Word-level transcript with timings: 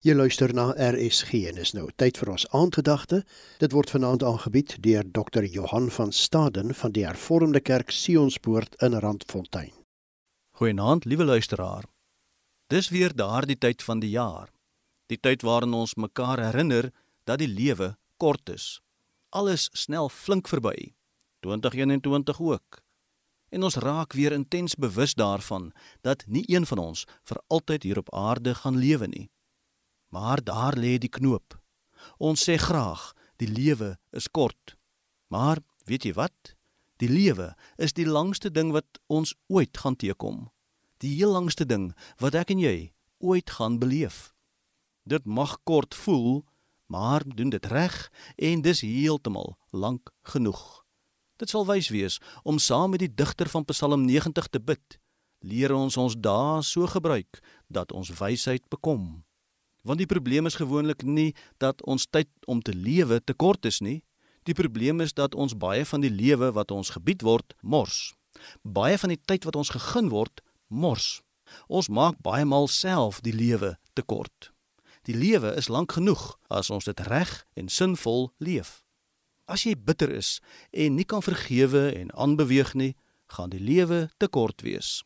Jy 0.00 0.14
luister 0.16 0.48
na 0.56 0.70
RSG 0.80 1.42
en 1.50 1.58
is 1.60 1.74
nou 1.76 1.82
tyd 2.00 2.16
vir 2.16 2.30
ons 2.32 2.46
aandgedagte. 2.56 3.18
Dit 3.60 3.74
word 3.76 3.90
vanaand 3.92 4.22
aangebied 4.24 4.78
deur 4.80 5.04
Dr. 5.04 5.44
Johan 5.44 5.90
van 5.92 6.12
Staden 6.16 6.72
van 6.74 6.92
die 6.96 7.02
Hervormde 7.04 7.60
Kerk 7.60 7.90
Sionspoort 7.92 8.78
in 8.80 8.94
Randfontein. 8.96 9.74
Goeienaand, 10.56 11.04
liewe 11.04 11.26
luisteraar. 11.28 11.84
Dis 12.72 12.88
weer 12.88 13.12
daardie 13.12 13.58
tyd 13.60 13.84
van 13.84 14.00
die 14.00 14.08
jaar. 14.14 14.48
Die 15.12 15.18
tyd 15.20 15.44
waarin 15.44 15.76
ons 15.76 15.92
mekaar 16.00 16.40
herinner 16.40 16.88
dat 17.28 17.42
die 17.42 17.50
lewe 17.52 17.90
kort 18.16 18.48
is. 18.48 18.80
Alles 19.28 19.68
snel 19.76 20.08
flink 20.08 20.48
verby. 20.48 20.94
2021 21.44 22.40
ook. 22.40 22.80
En 23.52 23.68
ons 23.68 23.76
raak 23.76 24.16
weer 24.16 24.32
intens 24.32 24.78
bewus 24.80 25.12
daarvan 25.12 25.74
dat 26.00 26.24
nie 26.26 26.46
een 26.48 26.64
van 26.64 26.78
ons 26.78 27.04
vir 27.28 27.42
altyd 27.48 27.82
hier 27.82 28.00
op 28.00 28.08
aarde 28.14 28.54
gaan 28.54 28.80
lewe 28.80 29.10
nie. 29.12 29.28
Maar 30.10 30.42
daar 30.44 30.76
lê 30.76 30.98
die 30.98 31.10
knoop. 31.10 31.54
Ons 32.18 32.44
sê 32.46 32.58
graag 32.58 33.12
die 33.38 33.48
lewe 33.48 33.96
is 34.10 34.28
kort. 34.28 34.76
Maar 35.30 35.62
weet 35.86 36.04
jy 36.04 36.14
wat? 36.18 36.54
Die 37.00 37.08
lewe 37.08 37.54
is 37.80 37.94
die 37.96 38.06
langste 38.06 38.50
ding 38.50 38.74
wat 38.76 39.00
ons 39.06 39.32
ooit 39.48 39.76
gaan 39.78 39.96
teekom. 39.96 40.50
Die 41.00 41.14
heel 41.16 41.32
langste 41.32 41.64
ding 41.64 41.92
wat 42.20 42.36
ek 42.36 42.52
en 42.52 42.60
jy 42.60 42.92
ooit 43.24 43.56
gaan 43.56 43.78
beleef. 43.80 44.34
Dit 45.08 45.24
mag 45.24 45.56
kort 45.64 45.94
voel, 45.94 46.44
maar 46.90 47.24
doen 47.24 47.54
dit 47.54 47.66
reg 47.72 47.96
en 48.36 48.62
dis 48.66 48.82
heeltemal 48.84 49.56
lank 49.70 50.12
genoeg. 50.28 50.84
Dit 51.40 51.48
sal 51.48 51.64
wys 51.64 51.88
wees 51.88 52.18
om 52.44 52.58
saam 52.58 52.92
met 52.92 53.00
die 53.00 53.14
digter 53.14 53.48
van 53.48 53.64
Psalm 53.70 54.04
90 54.04 54.50
te 54.52 54.60
bid. 54.60 54.98
Leer 55.40 55.72
ons 55.72 55.96
ons 55.96 56.18
dae 56.18 56.60
so 56.66 56.84
gebruik 56.90 57.40
dat 57.72 57.94
ons 57.96 58.12
wysheid 58.18 58.66
bekom. 58.68 59.22
Want 59.82 59.98
die 59.98 60.08
probleem 60.08 60.46
is 60.46 60.58
gewoonlik 60.60 61.02
nie 61.02 61.34
dat 61.58 61.82
ons 61.82 62.06
tyd 62.06 62.28
om 62.46 62.62
te 62.62 62.74
lewe 62.74 63.20
te 63.24 63.34
kort 63.34 63.64
is 63.64 63.80
nie. 63.80 64.02
Die 64.42 64.54
probleem 64.54 65.00
is 65.00 65.12
dat 65.12 65.34
ons 65.34 65.56
baie 65.56 65.84
van 65.84 66.00
die 66.00 66.12
lewe 66.12 66.52
wat 66.52 66.70
ons 66.70 66.92
gebied 66.96 67.22
word, 67.22 67.54
mors. 67.60 68.14
Baie 68.62 68.98
van 68.98 69.12
die 69.12 69.20
tyd 69.24 69.44
wat 69.44 69.56
ons 69.56 69.72
gegee 69.72 70.08
word, 70.08 70.40
mors. 70.68 71.20
Ons 71.68 71.88
maak 71.88 72.20
baie 72.22 72.44
maal 72.44 72.68
self 72.68 73.20
die 73.20 73.34
lewe 73.34 73.76
te 73.94 74.02
kort. 74.02 74.52
Die 75.08 75.16
lewe 75.16 75.54
is 75.56 75.68
lank 75.68 75.96
genoeg 75.96 76.36
as 76.48 76.70
ons 76.70 76.84
dit 76.84 77.00
reg 77.08 77.30
en 77.56 77.68
sinvol 77.68 78.30
leef. 78.38 78.82
As 79.50 79.64
jy 79.66 79.74
bitter 79.74 80.12
is 80.12 80.38
en 80.70 80.94
nie 80.94 81.08
kan 81.08 81.24
vergewe 81.24 81.88
en 81.96 82.12
aanbeweeg 82.14 82.74
nie, 82.74 82.94
gaan 83.32 83.50
die 83.50 83.62
lewe 83.62 84.08
te 84.18 84.28
kort 84.28 84.62
wees. 84.62 85.00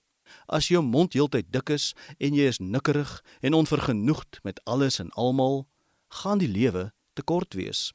As 0.46 0.68
jou 0.68 0.82
mond 0.82 1.14
heeltyd 1.14 1.52
dik 1.52 1.70
is 1.74 1.92
en 2.18 2.34
jy 2.36 2.48
is 2.52 2.60
nikkerig 2.60 3.20
en 3.40 3.54
onvergenoegd 3.54 4.40
met 4.44 4.60
alles 4.64 5.00
en 5.00 5.10
almal, 5.10 5.66
gaan 6.22 6.38
die 6.38 6.50
lewe 6.50 6.92
te 7.14 7.22
kort 7.22 7.54
wees. 7.54 7.92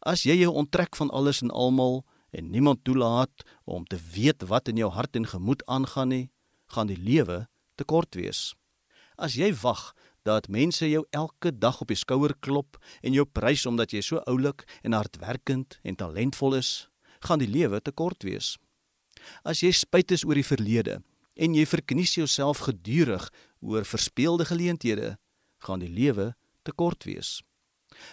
As 0.00 0.24
jy 0.24 0.36
jou 0.42 0.52
onttrek 0.52 0.96
van 0.96 1.10
alles 1.10 1.42
en 1.42 1.50
almal 1.50 2.02
en 2.34 2.50
niemand 2.50 2.84
toelaat 2.84 3.44
om 3.64 3.84
te 3.84 3.98
weet 4.14 4.46
wat 4.50 4.68
in 4.68 4.80
jou 4.80 4.90
hart 4.90 5.16
en 5.16 5.26
gemoed 5.26 5.62
aangaan 5.66 6.08
nie, 6.08 6.30
gaan 6.66 6.90
die 6.90 6.98
lewe 6.98 7.46
te 7.74 7.84
kort 7.84 8.14
wees. 8.18 8.54
As 9.16 9.36
jy 9.38 9.52
wag 9.62 9.92
dat 10.26 10.48
mense 10.48 10.88
jou 10.88 11.04
elke 11.14 11.52
dag 11.52 11.80
op 11.80 11.92
die 11.92 11.98
skouer 11.98 12.34
klop 12.40 12.78
en 13.02 13.14
jou 13.14 13.26
prys 13.26 13.66
omdat 13.66 13.92
jy 13.92 14.02
so 14.02 14.22
oulik 14.30 14.64
en 14.82 14.96
hardwerkend 14.96 15.78
en 15.84 15.98
talentvol 16.00 16.58
is, 16.58 16.88
gaan 17.24 17.42
die 17.42 17.50
lewe 17.50 17.80
te 17.80 17.92
kort 17.92 18.24
wees. 18.24 18.56
As 19.44 19.62
jy 19.62 19.70
spyt 19.72 20.12
is 20.16 20.24
oor 20.26 20.38
die 20.40 20.46
verlede 20.46 21.00
en 21.34 21.54
jy 21.54 21.64
verknies 21.66 22.14
jouself 22.18 22.64
gedurig 22.68 23.26
oor 23.60 23.84
verspeelde 23.84 24.44
geleenthede, 24.44 25.16
gaan 25.64 25.82
die 25.82 25.90
lewe 25.90 26.34
te 26.62 26.72
kort 26.72 27.04
wees. 27.08 27.40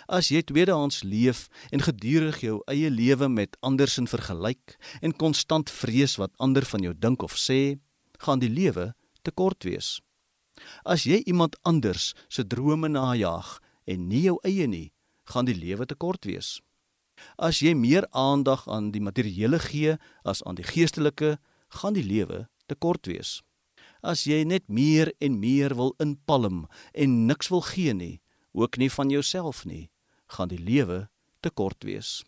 As 0.07 0.29
jy 0.29 0.43
tweedehands 0.45 1.01
leef 1.03 1.47
en 1.73 1.81
gedurig 1.81 2.41
jou 2.43 2.59
eie 2.69 2.89
lewe 2.89 3.29
met 3.29 3.57
ander 3.65 3.89
se 3.89 4.03
vergelyk 4.05 4.77
en 5.01 5.15
konstant 5.17 5.69
vrees 5.69 6.17
wat 6.21 6.33
ander 6.37 6.65
van 6.65 6.85
jou 6.85 6.93
dink 6.93 7.23
of 7.25 7.37
sê, 7.37 7.79
gaan 8.21 8.39
die 8.39 8.51
lewe 8.51 8.91
te 9.25 9.31
kort 9.31 9.65
wees. 9.65 9.99
As 10.85 11.05
jy 11.09 11.21
iemand 11.25 11.57
anders 11.65 12.11
se 12.29 12.45
drome 12.45 12.89
najag 12.89 13.57
en 13.89 14.07
nie 14.07 14.25
jou 14.27 14.37
eie 14.45 14.67
nie, 14.67 14.91
gaan 15.25 15.47
die 15.49 15.57
lewe 15.57 15.85
te 15.85 15.95
kort 15.95 16.25
wees. 16.29 16.59
As 17.37 17.61
jy 17.61 17.73
meer 17.77 18.07
aandag 18.17 18.67
aan 18.69 18.91
die 18.93 19.01
materiële 19.01 19.59
gee 19.61 19.97
as 20.25 20.41
aan 20.45 20.57
die 20.57 20.65
geestelike, 20.65 21.37
gaan 21.81 21.93
die 21.97 22.05
lewe 22.05 22.47
te 22.67 22.75
kort 22.75 23.07
wees. 23.07 23.39
As 24.01 24.25
jy 24.25 24.41
net 24.43 24.65
meer 24.67 25.11
en 25.21 25.37
meer 25.39 25.75
wil 25.77 25.93
inpalm 26.01 26.65
en 26.93 27.25
niks 27.27 27.51
wil 27.53 27.61
gee 27.61 27.93
nie, 27.93 28.21
ook 28.57 28.77
nie 28.81 28.89
van 28.89 29.09
jouself 29.13 29.65
nie, 29.65 29.89
gaan 30.33 30.49
die 30.49 30.59
lewe 30.59 31.07
te 31.41 31.49
kort 31.49 31.85
wees. 31.85 32.21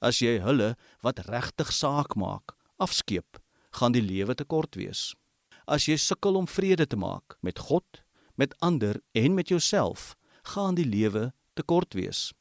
As 0.00 0.20
jy 0.24 0.38
hulle 0.40 0.74
wat 1.04 1.20
regtig 1.28 1.72
saak 1.72 2.16
maak, 2.16 2.56
afskeep, 2.80 3.38
gaan 3.76 3.92
die 3.92 4.04
lewe 4.04 4.34
te 4.34 4.44
kort 4.44 4.76
wees. 4.80 5.12
As 5.66 5.88
jy 5.88 5.96
sukkel 6.00 6.36
om 6.40 6.48
vrede 6.48 6.86
te 6.86 6.96
maak 6.96 7.36
met 7.40 7.58
God, 7.58 8.04
met 8.36 8.54
ander 8.60 9.00
en 9.12 9.34
met 9.34 9.48
jouself, 9.48 10.14
gaan 10.54 10.76
die 10.76 10.88
lewe 10.88 11.32
te 11.54 11.62
kort 11.62 11.94
wees. 11.94 12.32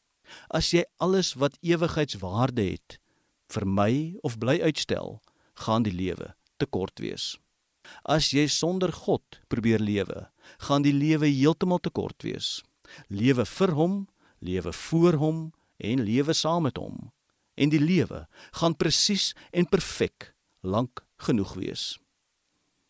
As 0.50 0.72
jy 0.73 0.83
alles 1.03 1.33
wat 1.39 1.59
ewigheidswaarde 1.62 2.63
het, 2.73 2.97
vermy 3.51 4.16
of 4.23 4.39
bly 4.39 4.59
uitstel, 4.63 5.19
gaan 5.66 5.83
die 5.83 5.94
lewe 5.94 6.33
te 6.63 6.69
kort 6.69 7.03
wees. 7.03 7.34
As 8.07 8.31
jy 8.31 8.47
sonder 8.47 8.94
God 8.96 9.41
probeer 9.51 9.84
lewe, 9.84 10.28
gaan 10.68 10.85
die 10.85 10.96
lewe 10.96 11.28
heeltemal 11.28 11.81
te 11.84 11.91
kort 11.91 12.24
wees. 12.24 12.62
Lewe 13.12 13.46
vir 13.47 13.74
hom, 13.75 13.97
lewe 14.40 14.74
voor 14.74 15.19
hom 15.19 15.41
en 15.84 16.06
lewe 16.07 16.35
saam 16.35 16.63
met 16.68 16.79
hom. 16.79 17.12
En 17.59 17.69
die 17.69 17.81
lewe 17.81 18.25
gaan 18.59 18.78
presies 18.79 19.34
en 19.51 19.69
perfek 19.69 20.31
lank 20.63 21.03
genoeg 21.28 21.53
wees. 21.59 21.84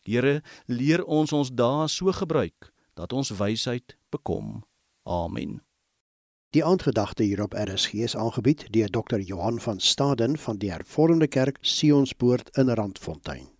Here, 0.04 0.42
leer 0.68 1.04
ons 1.04 1.32
ons 1.32 1.50
dae 1.50 1.88
so 1.88 2.12
gebruik 2.12 2.70
dat 2.94 3.12
ons 3.12 3.32
wysheid 3.38 3.96
bekom. 4.12 4.62
Amen. 5.04 5.62
Die 6.54 6.62
aandgedagte 6.62 7.24
hierop 7.26 7.56
RSG 7.58 8.04
is 8.06 8.14
aangebied 8.16 8.68
deur 8.70 8.92
Dr. 8.92 9.18
Johan 9.18 9.58
van 9.60 9.80
Staden 9.80 10.38
van 10.38 10.60
die 10.62 10.70
Hervormde 10.70 11.26
Kerk 11.26 11.58
Sionspoort 11.60 12.54
in 12.56 12.70
Randfontein. 12.70 13.53